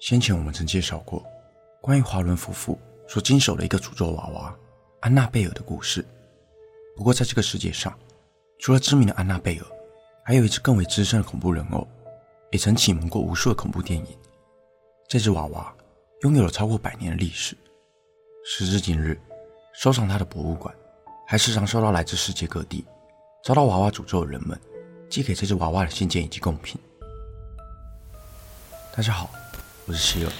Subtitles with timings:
[0.00, 1.24] 先前我们曾介绍过
[1.80, 4.56] 关于华伦夫妇所经手的一个诅咒娃娃
[5.00, 6.04] 安娜贝尔的故事。
[6.96, 7.98] 不过，在这个世界上，
[8.58, 9.66] 除了知名的安娜贝尔，
[10.24, 11.86] 还有一只更为资深的恐怖人偶，
[12.50, 14.06] 也曾启蒙过无数的恐怖电影。
[15.08, 15.74] 这只娃娃
[16.22, 17.56] 拥有了超过百年的历史，
[18.44, 19.18] 时至今日，
[19.72, 20.74] 收藏它的博物馆
[21.26, 22.84] 还时常收到来自世界各地
[23.42, 24.60] 遭到娃娃诅咒的人们
[25.08, 26.78] 寄给这只娃娃的信件以及贡品。
[29.00, 29.30] 大家好，
[29.86, 30.32] 我是希尔，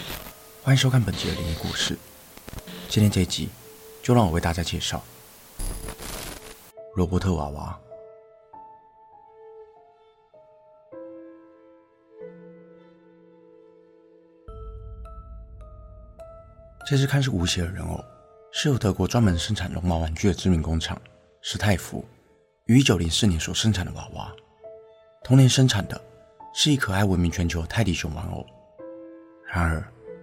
[0.62, 1.96] 欢迎收看本集的灵异故事。
[2.90, 3.48] 今天这一集，
[4.02, 5.02] 就让我为大家介绍
[6.94, 7.80] 罗伯特娃娃。
[16.86, 17.98] 这只看似无邪的人偶，
[18.52, 21.00] 是由德国专门生产绒毛玩具的知名工厂
[21.40, 22.04] 施泰福
[22.66, 24.30] 于1904年所生产的娃娃。
[25.24, 25.98] 同年生产的。
[26.52, 28.44] 是以可爱闻名全球的泰迪熊玩偶。
[29.46, 29.82] 然而，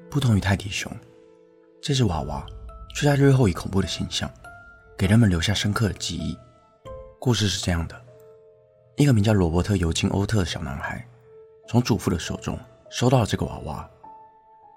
[0.10, 0.92] 不同于泰迪熊，
[1.82, 2.46] 这只娃娃
[2.96, 4.30] 却在日后以恐怖的形象
[4.98, 6.38] 给人们留下深刻的记忆。
[7.20, 8.02] 故事是这样的：
[8.96, 11.06] 一个名叫罗伯特·尤金·欧特的小男孩，
[11.68, 12.58] 从祖父的手中
[12.90, 13.90] 收到了这个娃娃。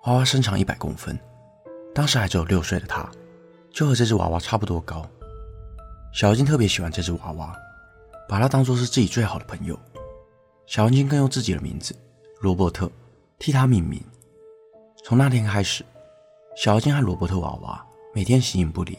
[0.04, 1.18] 娃娃身长一百公分，
[1.94, 3.08] 当时还只有六岁的他，
[3.70, 5.06] 就和这只娃娃差不多高。
[6.12, 7.54] 小尤金特别喜欢这只娃娃，
[8.28, 9.78] 把它当作是自己最好的朋友。
[10.70, 11.92] 小尤金更用自己的名字
[12.38, 12.88] 罗伯特
[13.40, 14.00] 替他命名。
[15.02, 15.84] 从那天开始，
[16.54, 18.96] 小尤金和罗伯特娃娃每天形影不离。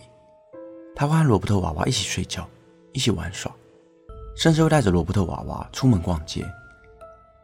[0.94, 2.46] 他会和罗伯特娃娃一起睡觉，
[2.92, 3.50] 一起玩耍，
[4.36, 6.46] 甚至会带着罗伯特娃娃出门逛街。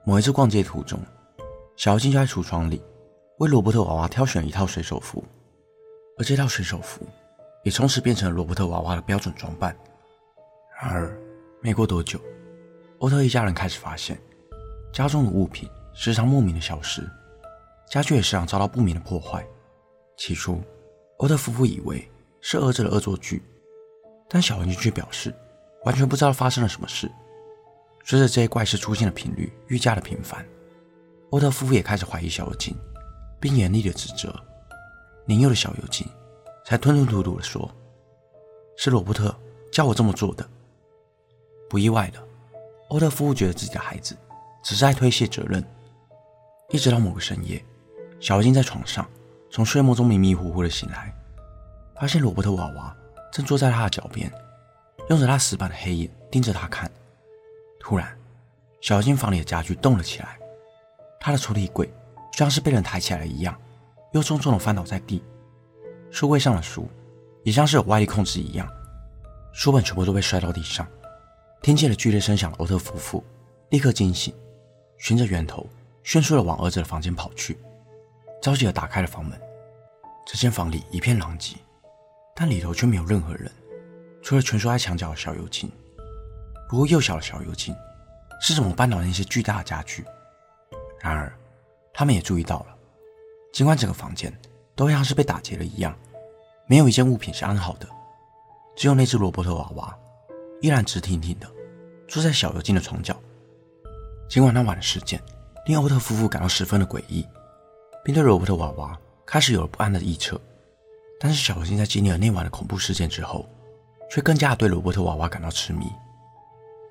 [0.04, 1.00] 某一次逛街途中，
[1.78, 2.82] 小尤金就在橱窗里
[3.38, 5.24] 为罗伯特娃娃挑选了一套水手服，
[6.18, 7.08] 而这套水手服
[7.64, 9.74] 也从此变成了罗伯特娃娃的标准装扮。
[10.82, 11.18] 然而，
[11.62, 12.20] 没过多久，
[13.00, 14.20] 欧特一家人开始发现，
[14.92, 17.08] 家中的物品时常莫名的消失，
[17.88, 19.46] 家具也时常遭到不明的破坏。
[20.18, 20.60] 起初，
[21.18, 22.10] 欧特夫妇以为
[22.42, 23.44] 是儿子的恶作剧，
[24.28, 25.32] 但小尤金却表示
[25.86, 27.08] 完全不知道发生了什么事。
[28.04, 30.44] 随着这些怪事出现的频率愈加的频繁，
[31.30, 32.76] 欧特夫妇也开始怀疑小尤金，
[33.40, 34.34] 并严厉的指责。
[35.26, 36.08] 年幼的小尤金
[36.66, 37.70] 才吞吞吐吐的说
[38.76, 39.36] ：“是罗伯特
[39.72, 40.50] 叫我这么做的。”
[41.70, 42.27] 不意外的。
[42.90, 44.16] 欧特夫妇觉得自己的孩子
[44.64, 45.64] 只是在推卸责任，
[46.70, 47.64] 一直到某个深夜，
[48.20, 49.08] 小金在床上
[49.50, 51.14] 从睡梦中迷迷糊糊的醒来，
[52.00, 52.96] 发现罗伯特娃娃
[53.32, 54.32] 正坐在他的脚边，
[55.10, 56.90] 用着他死板的黑眼盯着他看。
[57.80, 58.18] 突然，
[58.82, 60.38] 小金房里的家具动了起来，
[61.20, 61.88] 他的抽屉柜
[62.32, 63.58] 就像是被人抬起来了一样，
[64.12, 65.24] 又重重的翻倒在地。
[66.10, 66.88] 书柜上的书
[67.44, 68.68] 也像是有外力控制一样，
[69.52, 70.88] 书本全部都被摔到地上。
[71.62, 73.24] 听见了剧烈声响的欧特夫妇
[73.70, 74.34] 立刻惊醒，
[74.98, 75.68] 循着源头
[76.04, 77.58] 迅速的往儿子的房间跑去，
[78.42, 79.40] 着急的打开了房门。
[80.26, 81.56] 这间房里一片狼藉，
[82.36, 83.52] 但里头却没有任何人，
[84.22, 85.70] 除了蜷缩在墙角的小尤金。
[86.70, 87.76] 不过幼小的小尤金
[88.42, 90.06] 是怎么搬倒那些巨大的家具？
[91.02, 91.34] 然而，
[91.94, 92.78] 他们也注意到了，
[93.52, 94.34] 尽管整个房间
[94.76, 95.98] 都像是被打劫了一样，
[96.68, 97.88] 没有一件物品是安好的，
[98.76, 99.98] 只有那只罗伯特娃娃
[100.62, 101.48] 依然直挺挺的。
[102.08, 103.16] 坐在小尤金的床角。
[104.30, 105.22] 尽管那晚的事件
[105.66, 107.26] 令欧特夫妇感到十分的诡异，
[108.04, 110.40] 并对罗伯特娃娃开始有了不安的臆测，
[111.20, 113.48] 但是小尤金在经历了那晚的恐怖事件之后，
[114.10, 115.86] 却更加对罗伯特娃娃感到痴迷。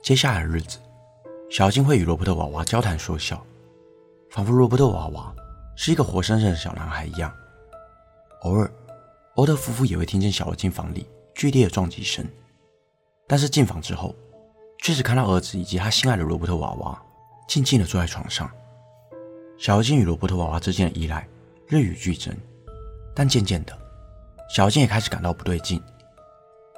[0.02, 0.78] 接下来的日子，
[1.50, 3.42] 小金会与罗伯特娃娃交谈说笑，
[4.30, 5.34] 仿佛罗伯特娃娃
[5.74, 7.32] 是一个活生生的小男孩一样。
[8.42, 8.70] 偶尔，
[9.34, 12.26] 欧特夫妇也会听见小尤金房里剧烈的撞击声，
[13.26, 14.14] 但是进房之后。
[14.78, 17.02] 确实看到儿子以及他心爱的罗伯特娃娃
[17.48, 18.48] 静静的坐在床上。
[19.58, 21.26] 小尤金与罗伯特娃娃之间的依赖
[21.66, 22.32] 日与俱增，
[23.14, 23.76] 但渐渐的，
[24.48, 25.82] 小尤金也开始感到不对劲。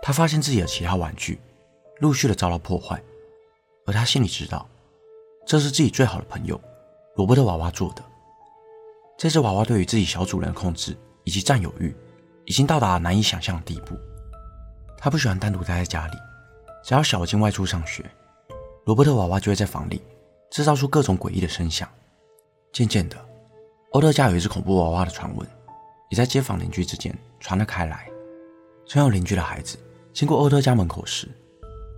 [0.01, 1.39] 他发现自己的其他玩具
[1.99, 3.03] 陆续的遭到破坏，
[3.85, 4.67] 而他心里知道，
[5.45, 6.59] 这是自己最好的朋友
[7.17, 8.03] 罗伯特娃娃做的。
[9.19, 11.95] 这只娃娃对于自己小主人的控制以及占有欲，
[12.47, 13.99] 已经到达了难以想象的地步。
[14.97, 16.17] 他不喜欢单独待在家里。
[16.89, 18.03] 只要小金外出上学，
[18.87, 20.01] 罗伯特娃娃就会在房里
[20.51, 21.87] 制造出各种诡异的声响。
[22.73, 23.17] 渐渐的，
[23.91, 25.47] 欧特家有一只恐怖娃娃的传闻，
[26.09, 28.09] 也在街坊邻居之间传了开来。
[28.87, 29.77] 曾有邻居的孩子
[30.15, 31.29] 经过欧特家门口时，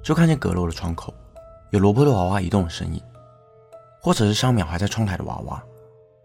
[0.03, 1.15] 就看见阁楼的窗口
[1.71, 3.01] 有罗伯特娃娃移动的身影，
[4.03, 5.63] 或者是上秒还在窗台的娃娃，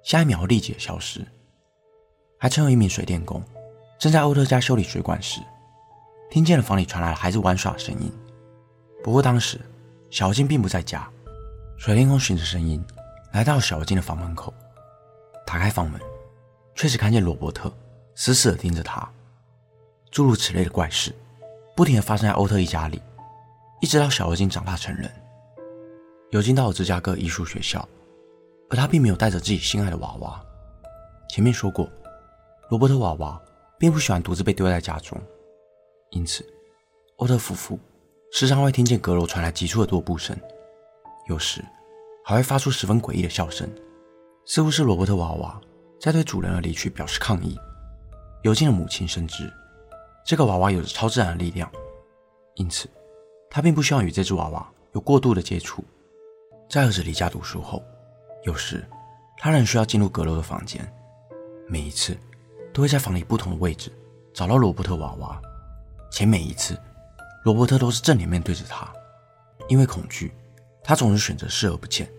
[0.01, 1.23] 下一秒立即消失。
[2.39, 3.43] 还曾有一名水电工
[3.99, 5.39] 正在欧特家修理水管时，
[6.31, 8.11] 听见了房里传来了孩子玩耍的声音。
[9.05, 9.61] 不过当时，
[10.09, 11.07] 小尤金并不在家。
[11.77, 12.83] 水天空循着声音
[13.33, 14.51] 来到小尤金的房门口，
[15.45, 16.01] 打开房门，
[16.73, 17.71] 确实看见罗伯特
[18.15, 19.07] 死死地盯着他。
[20.09, 21.13] 诸如此类的怪事，
[21.75, 22.99] 不停地发生在欧特一家里，
[23.79, 25.07] 一直到小尤金长大成人。
[26.31, 27.87] 尤金到了芝加哥艺术学校，
[28.71, 30.43] 而他并没有带着自己心爱的娃娃。
[31.29, 31.87] 前面说过，
[32.71, 33.39] 罗伯特娃娃
[33.77, 35.21] 并不喜欢独自被丢在家中，
[36.09, 36.43] 因此
[37.17, 37.77] 欧特夫妇
[38.37, 40.37] 时常会听见阁楼传来急促的踱步声，
[41.29, 41.63] 有时
[42.21, 43.65] 还会发出十分诡异的笑声，
[44.43, 45.57] 似乎是罗伯特娃娃
[46.01, 47.57] 在对主人的离去表示抗议。
[48.41, 49.49] 尤金的母亲深知。
[50.25, 51.71] 这个娃娃有着超自然的力量，
[52.55, 52.89] 因此
[53.49, 55.81] 他并不希望与这只娃娃有过度的接触。
[56.69, 57.81] 在儿子离家读书后，
[58.43, 58.85] 有时
[59.37, 60.85] 他仍需要进入阁楼的房间，
[61.69, 62.17] 每一次
[62.73, 63.89] 都会在房里不同的位置
[64.33, 65.41] 找到罗伯特娃娃，
[66.11, 66.77] 且每一次
[67.45, 68.91] 罗伯特都是正脸面对着他。
[69.67, 70.33] 因为恐惧，
[70.83, 72.11] 他总是选择视而不见。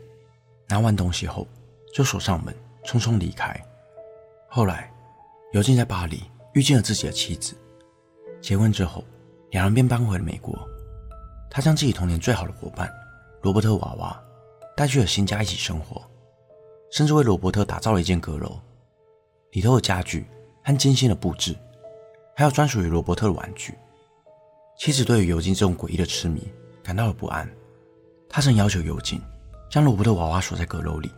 [0.68, 1.44] 拿完东西后，
[1.92, 3.60] 就锁上门，匆匆离开。
[4.48, 4.88] 后来，
[5.52, 6.22] 尤金在巴黎
[6.54, 7.56] 遇见了自己的妻子。
[8.40, 9.02] 结婚之后，
[9.50, 10.56] 两人便搬回了美国。
[11.50, 12.88] 他将自己童年最好的伙伴
[13.42, 14.22] 罗伯特娃娃
[14.76, 16.00] 带去了新家一起生活，
[16.92, 18.60] 甚至为罗伯特打造了一间阁楼，
[19.50, 20.24] 里头的家具
[20.62, 21.56] 和精心的布置，
[22.36, 23.74] 还有专属于罗伯特的玩具。
[24.78, 26.52] 妻子对于尤金这种诡异的痴迷
[26.82, 27.50] 感到了不安，
[28.28, 29.20] 她曾要求尤金
[29.70, 31.10] 将罗伯特娃娃锁在阁楼里，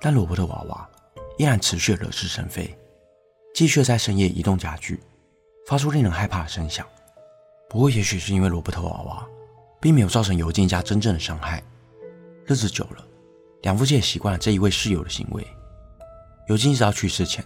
[0.00, 0.88] 但罗伯特娃娃
[1.36, 2.76] 依然持续惹是生非，
[3.54, 5.00] 继续在深夜移动家具。
[5.66, 6.86] 发出令人害怕的声响。
[7.68, 9.28] 不过，也许是因为罗伯特娃娃
[9.78, 11.62] 并没有造成尤金家真正的伤害，
[12.46, 13.04] 日子久了，
[13.60, 15.46] 两夫妻也习惯了这一位室友的行为。
[16.48, 17.44] 尤金一直到去世前，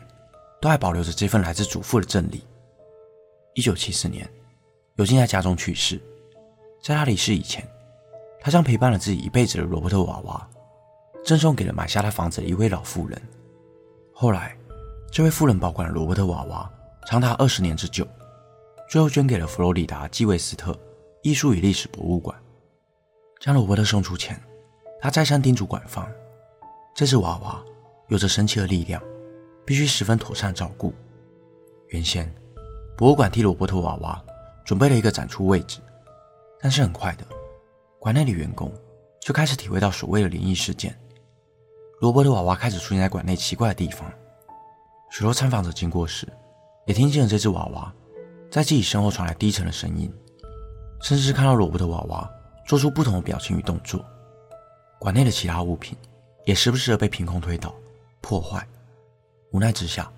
[0.61, 2.45] 都还保留着这份来自祖父的赠礼。
[3.55, 4.31] 一九七四年，
[4.97, 6.01] 尤金在家中去世。
[6.83, 7.67] 在他离世以前，
[8.41, 10.49] 他将陪伴了自己一辈子的罗伯特娃娃，
[11.25, 13.21] 赠送给了买下他房子的一位老妇人。
[14.13, 14.57] 后来，
[15.11, 16.71] 这位妇人保管了罗伯特娃娃。
[17.05, 18.07] 长达二十年之久，
[18.89, 20.79] 最后捐给了佛罗里达基韦斯特
[21.23, 22.37] 艺术与历史博物馆。
[23.41, 24.41] 将罗伯特送出前，
[25.01, 26.09] 他再三叮嘱馆方，
[26.95, 27.61] 这只娃娃
[28.07, 29.03] 有着神奇的力量，
[29.67, 30.95] 必须十分妥善照顾。
[31.89, 32.33] 原先，
[32.97, 34.25] 博物馆替罗伯特娃娃
[34.65, 35.81] 准备了一个展出位置，
[36.61, 37.25] 但是很快的，
[37.99, 38.73] 馆内的员工
[39.21, 40.99] 就开始体会到所谓的灵异事件。
[42.01, 44.13] 罗伯特娃娃开始出现在馆内奇怪的地方，
[45.11, 46.27] 许多参访者经过时，
[46.87, 47.93] 也听见了这只娃娃
[48.51, 50.13] 在自己身后传来低沉的声音，
[51.01, 52.29] 甚至是看到罗伯特娃娃
[52.67, 54.05] 做出不同的表情与动作。
[54.99, 55.97] 馆内的其他物品
[56.45, 57.75] 也时不时的被凭空推倒、
[58.21, 58.67] 破坏。
[59.53, 60.11] 无奈之下，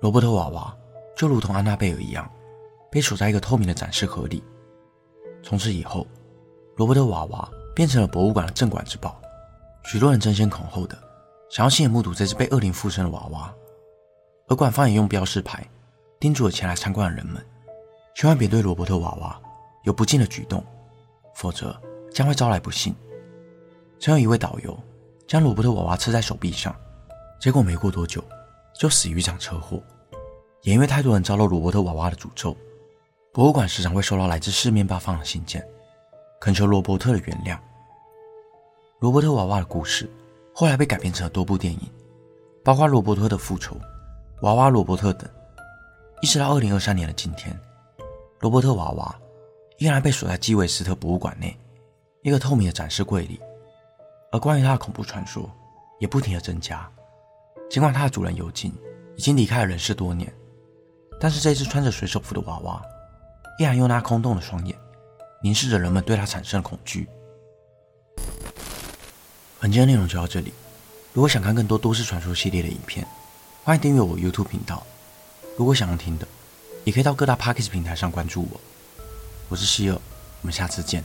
[0.00, 0.76] 罗伯特娃娃
[1.16, 2.30] 就如同安娜贝尔一样，
[2.94, 4.40] 被锁在一个透明的展示盒里。
[5.42, 6.06] 从此以后，
[6.76, 9.20] 罗伯特娃娃变成了博物馆的镇馆之宝。
[9.82, 10.96] 许多人争先恐后的
[11.50, 13.52] 想要亲眼目睹这只被恶灵附身的娃娃，
[14.46, 15.66] 而馆方也用标识牌。
[16.20, 17.44] 叮嘱了前来参观的人们，
[18.14, 19.42] 千万别对罗伯特娃娃
[19.82, 20.64] 有不敬的举动，
[21.34, 21.76] 否则
[22.12, 22.94] 将会招来不幸。
[23.98, 24.78] 曾有一位导游
[25.26, 26.72] 将罗伯特娃娃刺在手臂上，
[27.40, 28.22] 结果没过多久
[28.78, 29.82] 就死于一场车祸。
[30.62, 32.56] 也因为太多人遭到罗伯特娃娃的诅咒，
[33.34, 35.60] 博物馆时常会收到来自四面八方的信件，
[36.40, 37.58] 恳求罗伯特的原谅。
[39.00, 40.08] 罗伯特娃娃的故事
[40.54, 41.80] 后来被改编成了多部电影，
[42.62, 43.74] 包括《罗伯特的复仇》、
[44.42, 45.28] 《娃娃罗伯特》等。
[46.22, 47.58] 一直到二零二三年的今天，
[48.38, 49.12] 罗伯特娃娃
[49.78, 51.58] 依然被锁在基韦斯特博物馆内
[52.22, 53.40] 一个透明的展示柜里，
[54.30, 55.50] 而关于他的恐怖传说
[55.98, 56.88] 也不停的增加。
[57.68, 58.72] 尽管他的主人尤金
[59.16, 60.32] 已经离开了人世多年，
[61.18, 62.80] 但是这只穿着水手服的娃娃
[63.58, 64.76] 依然用那空洞的双眼
[65.42, 67.08] 凝视着人们对他产生的恐惧。
[69.60, 70.52] 本期的内容就到这里，
[71.12, 73.06] 如果想看更多都市传说系列的影片，
[73.62, 74.84] 欢迎订阅我 YouTube 频道。
[75.56, 76.26] 如果想要听的，
[76.84, 78.60] 也可以到各大 Podcast 平台上关注我。
[79.48, 81.04] 我是希尔，我们下次见。